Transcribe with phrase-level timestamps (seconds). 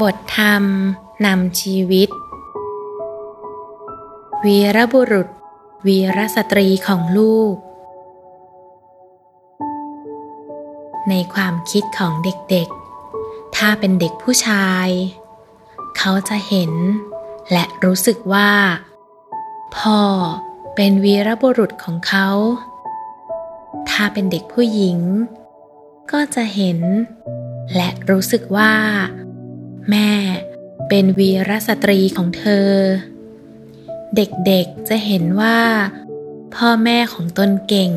[0.00, 0.64] บทธรรม
[1.26, 2.08] นำชีวิต
[4.44, 5.28] วีรบุรุษ
[5.86, 7.54] วีรสตรีของลูก
[11.08, 14.88] ในความคิดของเด็กๆ ถ้าเป็นเด็กผู้ชาย
[15.98, 16.72] เขาจะเห็น
[17.52, 18.50] และรู้สึกว่า
[19.76, 20.00] พ่อ
[20.74, 22.28] เป็นวีรบุรุษของเขา
[23.90, 24.98] ถ้าเป็นเด็กผู้หญิง
[26.12, 26.78] ก็จะเห็น
[27.74, 28.74] และรู้สึกว่า
[29.90, 30.10] แม่
[30.88, 32.70] เป็นวีรสตรีของเธอ
[34.16, 35.58] เด็กๆจะเห็นว่า
[36.56, 37.92] พ่อแม่ของตนเก่ง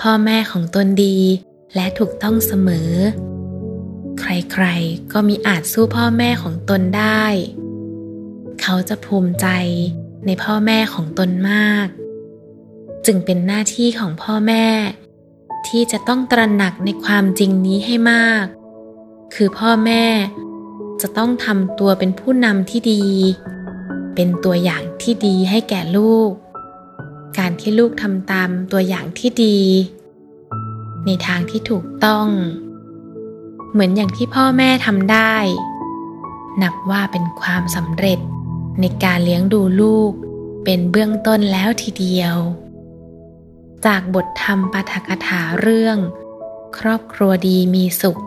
[0.00, 1.18] พ่อแม่ของตนดี
[1.74, 2.92] และถูกต้องเสมอ
[4.20, 7.24] ใครๆก็มีอาจสู้พ่อแม่ของตนได้
[8.62, 9.46] เขาจะภูมิใจ
[10.26, 11.86] ในพ่อแม่ของตนมาก
[13.06, 14.66] จึงเป็นหน้าที่ของพ่อแม่
[15.68, 18.44] ที่จะต้องตระหนักในความจริงนี้ให้มาก
[19.34, 20.04] คือพ่อแม่
[21.00, 23.04] จะต้องทำตัวเป็นผู้นำที่ดี
[24.14, 26.30] เป็นตัวอย่างที่ดีให้แก่ลูก
[27.38, 29.58] การที่ลูกทำตามตัวอย่างที่ดี
[31.06, 32.28] ในทางที่ถูกต้อง
[33.72, 35.34] เหมือนอย่างที่พ่อแม่ทำได้
[36.62, 38.18] นับว่าเป็นความสำเร็จ
[38.80, 40.12] ในการเลี้ยงดูลูก
[40.64, 42.36] เป็นเบื้องต้นแล้วทีเดียว
[43.84, 45.98] จากบทธรรมปาฐกถาเรื่อง
[46.78, 48.20] ครอบครัวดีมีสุข